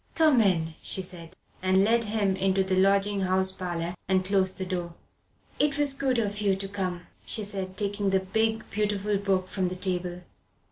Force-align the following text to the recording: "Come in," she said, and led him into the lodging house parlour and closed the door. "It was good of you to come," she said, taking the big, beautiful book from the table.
"Come 0.15 0.41
in," 0.41 0.73
she 0.81 1.03
said, 1.03 1.35
and 1.61 1.83
led 1.83 2.05
him 2.05 2.35
into 2.35 2.63
the 2.63 2.75
lodging 2.75 3.21
house 3.21 3.51
parlour 3.51 3.93
and 4.09 4.25
closed 4.25 4.57
the 4.57 4.65
door. 4.65 4.95
"It 5.59 5.77
was 5.77 5.93
good 5.93 6.17
of 6.17 6.41
you 6.41 6.55
to 6.55 6.67
come," 6.67 7.01
she 7.23 7.43
said, 7.43 7.77
taking 7.77 8.09
the 8.09 8.19
big, 8.21 8.67
beautiful 8.71 9.17
book 9.17 9.47
from 9.47 9.67
the 9.67 9.75
table. 9.75 10.21